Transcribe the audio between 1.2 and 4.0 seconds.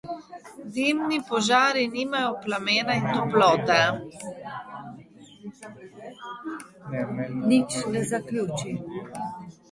požari nimajo plamena in toplote.